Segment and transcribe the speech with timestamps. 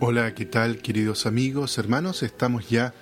[0.00, 2.24] Hola, ¿qué tal queridos amigos, hermanos?
[2.24, 2.92] Estamos ya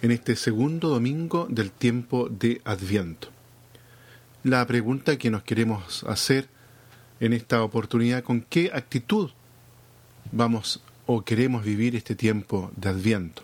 [0.00, 3.28] en este segundo domingo del tiempo de Adviento.
[4.44, 6.48] La pregunta que nos queremos hacer
[7.18, 9.30] en esta oportunidad, ¿con qué actitud
[10.30, 13.42] vamos o queremos vivir este tiempo de Adviento?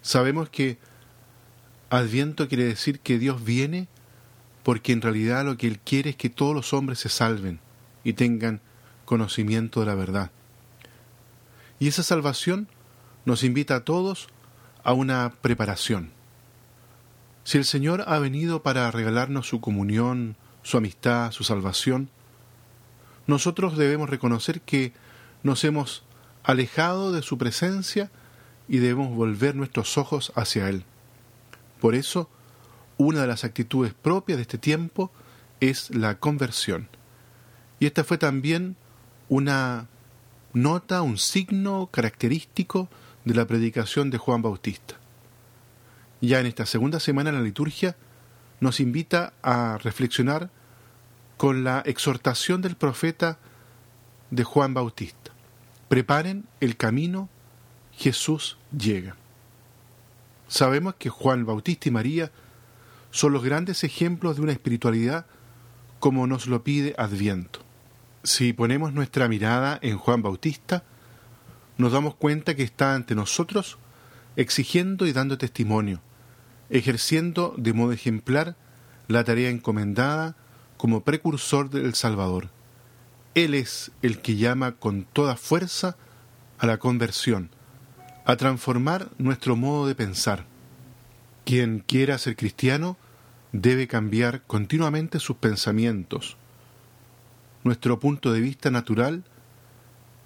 [0.00, 0.78] Sabemos que
[1.90, 3.88] Adviento quiere decir que Dios viene
[4.62, 7.58] porque en realidad lo que Él quiere es que todos los hombres se salven
[8.04, 8.60] y tengan
[9.04, 10.30] conocimiento de la verdad.
[11.80, 12.68] Y esa salvación
[13.24, 14.28] nos invita a todos
[14.84, 16.12] a una preparación.
[17.42, 22.10] Si el Señor ha venido para regalarnos su comunión, su amistad, su salvación,
[23.26, 24.92] nosotros debemos reconocer que
[25.42, 26.04] nos hemos
[26.42, 28.10] alejado de su presencia
[28.68, 30.84] y debemos volver nuestros ojos hacia Él.
[31.80, 32.28] Por eso,
[32.98, 35.10] una de las actitudes propias de este tiempo
[35.60, 36.88] es la conversión.
[37.78, 38.76] Y esta fue también
[39.30, 39.88] una
[40.52, 42.88] nota, un signo característico
[43.24, 44.96] de la predicación de Juan Bautista.
[46.20, 47.96] Ya en esta segunda semana la liturgia
[48.60, 50.50] nos invita a reflexionar
[51.36, 53.38] con la exhortación del profeta
[54.30, 55.32] de Juan Bautista.
[55.88, 57.28] Preparen el camino,
[57.92, 59.16] Jesús llega.
[60.48, 62.30] Sabemos que Juan Bautista y María
[63.10, 65.26] son los grandes ejemplos de una espiritualidad
[65.98, 67.60] como nos lo pide Adviento.
[68.22, 70.84] Si ponemos nuestra mirada en Juan Bautista,
[71.78, 73.78] nos damos cuenta que está ante nosotros
[74.36, 76.02] exigiendo y dando testimonio,
[76.68, 78.56] ejerciendo de modo ejemplar
[79.08, 80.36] la tarea encomendada
[80.76, 82.50] como precursor del Salvador.
[83.34, 85.96] Él es el que llama con toda fuerza
[86.58, 87.50] a la conversión,
[88.26, 90.44] a transformar nuestro modo de pensar.
[91.44, 92.98] Quien quiera ser cristiano
[93.52, 96.36] debe cambiar continuamente sus pensamientos.
[97.62, 99.24] Nuestro punto de vista natural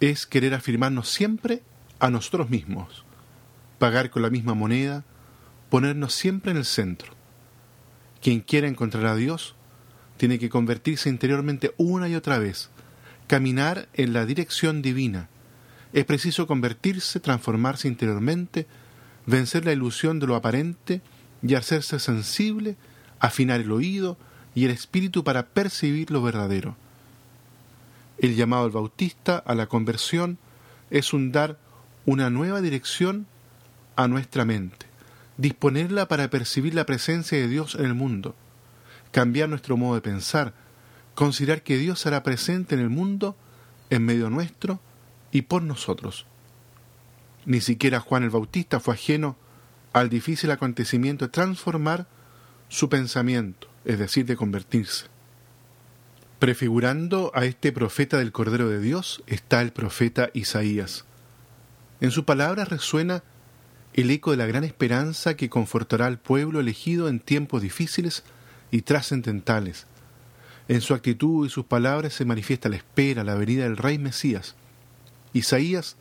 [0.01, 1.63] es querer afirmarnos siempre
[1.99, 3.05] a nosotros mismos,
[3.79, 5.05] pagar con la misma moneda,
[5.69, 7.13] ponernos siempre en el centro.
[8.23, 9.57] Quien quiera encontrar a Dios
[10.17, 12.71] tiene que convertirse interiormente una y otra vez,
[13.27, 15.29] caminar en la dirección divina.
[15.93, 18.69] Es preciso convertirse, transformarse interiormente,
[19.27, 21.03] vencer la ilusión de lo aparente
[21.43, 22.77] y hacerse sensible,
[23.19, 24.19] afinar el oído
[24.55, 26.77] y el espíritu para percibir lo verdadero.
[28.19, 30.39] El llamado al bautista a la conversión
[30.91, 31.59] es un dar
[32.07, 33.27] una nueva dirección
[33.97, 34.87] a nuestra mente,
[35.37, 38.35] disponerla para percibir la presencia de Dios en el mundo,
[39.11, 40.55] cambiar nuestro modo de pensar,
[41.15, 43.37] considerar que Dios será presente en el mundo,
[43.91, 44.81] en medio nuestro
[45.33, 46.27] y por nosotros.
[47.47, 49.37] Ni siquiera Juan el Bautista fue ajeno
[49.93, 52.07] al difícil acontecimiento de transformar
[52.69, 55.14] su pensamiento, es decir, de convertirse.
[56.45, 61.07] Prefigurando a este profeta del Cordero de Dios está el profeta Isaías.
[62.03, 63.23] En su palabra resuena
[63.95, 68.25] el eco de la gran esperanza que confortará al pueblo elegido en tiempos difíciles
[68.71, 69.87] y trascendentales.
[70.69, 74.55] En su actitud y sus palabras se manifiesta la espera, la venida del Rey Mesías.
[75.33, 75.97] Isaías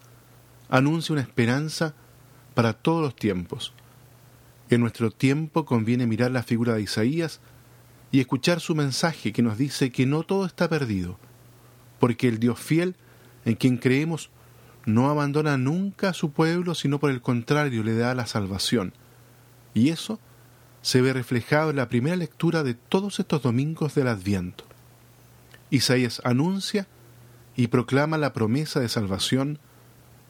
[0.68, 1.94] anuncia una esperanza
[2.54, 3.72] para todos los tiempos.
[4.70, 7.40] En nuestro tiempo conviene mirar la figura de Isaías
[8.14, 11.18] y escuchar su mensaje que nos dice que no todo está perdido,
[12.00, 12.96] porque el Dios fiel
[13.44, 14.30] en quien creemos
[14.86, 18.94] no abandona nunca a su pueblo, sino por el contrario le da la salvación.
[19.74, 20.20] Y eso
[20.84, 24.66] se ve reflejado en la primera lectura de todos estos domingos del Adviento.
[25.72, 26.86] Isaías anuncia
[27.56, 29.58] y proclama la promesa de salvación,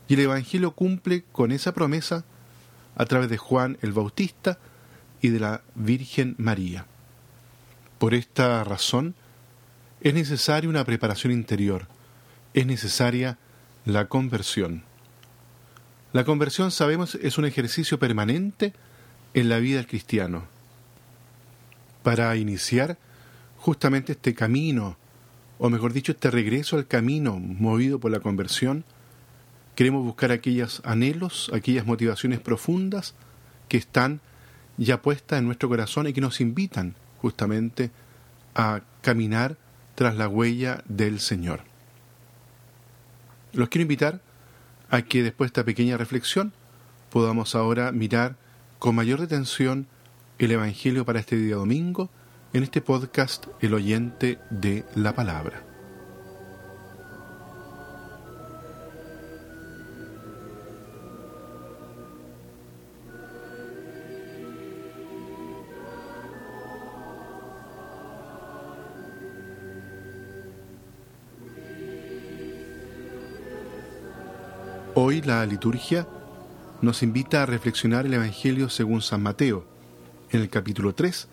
[0.07, 2.23] y el Evangelio cumple con esa promesa
[2.95, 4.57] a través de Juan el Bautista
[5.21, 6.87] y de la Virgen María.
[7.99, 9.15] Por esta razón,
[10.01, 11.87] es necesaria una preparación interior,
[12.53, 13.37] es necesaria
[13.85, 14.83] la conversión.
[16.11, 18.73] La conversión, sabemos, es un ejercicio permanente
[19.33, 20.45] en la vida del cristiano.
[22.03, 22.97] Para iniciar
[23.57, 24.97] justamente este camino,
[25.57, 28.83] o mejor dicho, este regreso al camino movido por la conversión,
[29.75, 33.15] Queremos buscar aquellos anhelos, aquellas motivaciones profundas
[33.69, 34.21] que están
[34.77, 37.89] ya puestas en nuestro corazón y que nos invitan justamente
[38.53, 39.55] a caminar
[39.95, 41.61] tras la huella del Señor.
[43.53, 44.19] Los quiero invitar
[44.89, 46.51] a que después de esta pequeña reflexión
[47.09, 48.35] podamos ahora mirar
[48.77, 49.87] con mayor detención
[50.37, 52.09] el Evangelio para este día domingo
[52.51, 55.72] en este podcast El oyente de la palabra.
[74.95, 76.07] Hoy la liturgia
[76.83, 79.65] nos invita a reflexionar el Evangelio según San Mateo,
[80.29, 81.29] en el capítulo 3,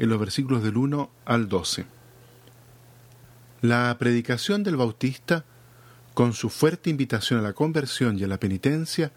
[0.00, 1.86] en los versículos del 1 al 12.
[3.60, 5.44] La predicación del Bautista,
[6.14, 9.12] con su fuerte invitación a la conversión y a la penitencia,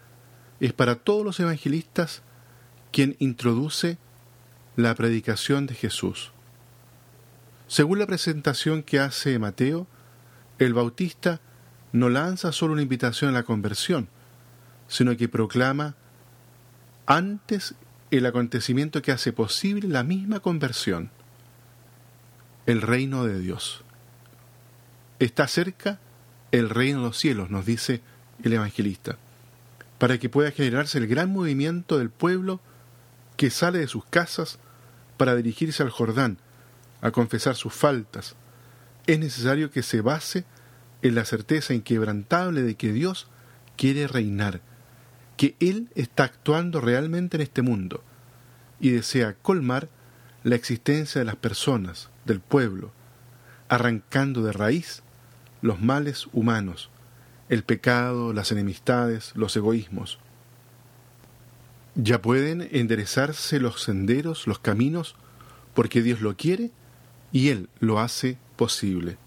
[0.60, 2.22] es para todos los evangelistas
[2.92, 3.98] quien introduce
[4.76, 6.30] la predicación de Jesús.
[7.66, 9.88] Según la presentación que hace Mateo,
[10.60, 11.40] el Bautista
[11.92, 14.08] no lanza solo una invitación a la conversión,
[14.88, 15.94] sino que proclama
[17.06, 17.74] antes
[18.10, 21.10] el acontecimiento que hace posible la misma conversión,
[22.66, 23.82] el reino de Dios.
[25.18, 25.98] Está cerca
[26.52, 28.00] el reino de los cielos, nos dice
[28.42, 29.16] el evangelista,
[29.98, 32.60] para que pueda generarse el gran movimiento del pueblo
[33.36, 34.58] que sale de sus casas
[35.16, 36.38] para dirigirse al Jordán,
[37.00, 38.34] a confesar sus faltas.
[39.06, 40.44] Es necesario que se base en
[41.02, 43.28] la certeza inquebrantable de que Dios
[43.76, 44.60] quiere reinar,
[45.36, 48.02] que Él está actuando realmente en este mundo
[48.80, 49.88] y desea colmar
[50.42, 52.92] la existencia de las personas, del pueblo,
[53.68, 55.02] arrancando de raíz
[55.62, 56.90] los males humanos,
[57.48, 60.18] el pecado, las enemistades, los egoísmos.
[61.94, 65.16] Ya pueden enderezarse los senderos, los caminos,
[65.74, 66.70] porque Dios lo quiere
[67.32, 69.18] y Él lo hace posible.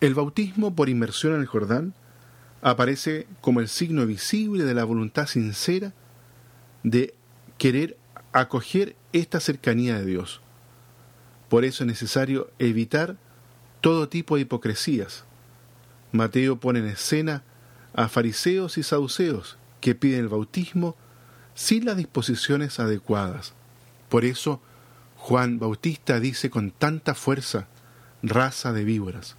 [0.00, 1.94] El bautismo por inmersión en el Jordán
[2.62, 5.92] aparece como el signo visible de la voluntad sincera
[6.82, 7.14] de
[7.58, 7.98] querer
[8.32, 10.40] acoger esta cercanía de Dios.
[11.50, 13.16] Por eso es necesario evitar
[13.82, 15.24] todo tipo de hipocresías.
[16.12, 17.42] Mateo pone en escena
[17.92, 20.96] a fariseos y saduceos que piden el bautismo
[21.54, 23.52] sin las disposiciones adecuadas.
[24.08, 24.62] Por eso
[25.16, 27.68] Juan Bautista dice con tanta fuerza,
[28.22, 29.36] raza de víboras.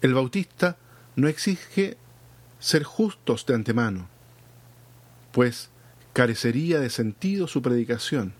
[0.00, 0.76] El Bautista
[1.16, 1.96] no exige
[2.58, 4.08] ser justos de antemano,
[5.32, 5.70] pues
[6.12, 8.32] carecería de sentido su predicación.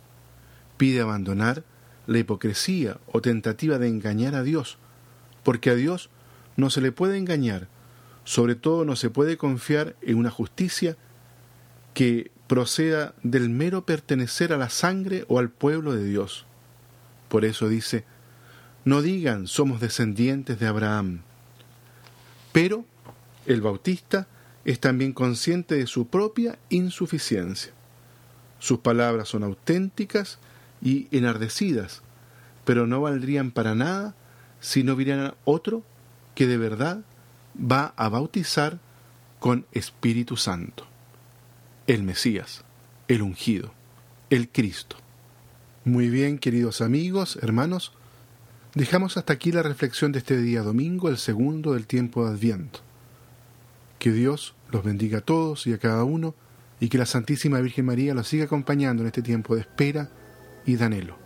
[0.77, 1.65] Pide abandonar
[2.07, 4.79] la hipocresía o tentativa de engañar a Dios,
[5.43, 6.11] porque a Dios
[6.57, 7.69] no se le puede engañar,
[8.25, 10.97] sobre todo no se puede confiar en una justicia
[11.93, 16.47] que proceda del mero pertenecer a la sangre o al pueblo de Dios.
[17.29, 18.05] Por eso dice,
[18.85, 21.23] no digan somos descendientes de Abraham,
[22.55, 22.85] pero
[23.47, 24.29] el bautista
[24.65, 27.73] es también consciente de su propia insuficiencia.
[28.61, 30.39] Sus palabras son auténticas
[30.81, 32.03] y enardecidas,
[32.65, 34.15] pero no valdrían para nada
[34.61, 35.83] si no vieran otro
[36.37, 37.01] que de verdad
[37.59, 38.79] va a bautizar
[39.41, 40.87] con Espíritu Santo.
[41.89, 42.63] El Mesías,
[43.09, 43.75] el ungido,
[44.31, 44.97] el Cristo.
[45.85, 47.93] Muy bien, queridos amigos, hermanos,
[48.75, 52.81] Dejamos hasta aquí la reflexión de este día domingo, el segundo del tiempo de Adviento.
[54.01, 56.35] Que Dios los bendiga a todos y a cada uno,
[56.81, 60.11] y que la Santísima Virgen María los siga acompañando en este tiempo de espera
[60.67, 61.24] y de anhelo.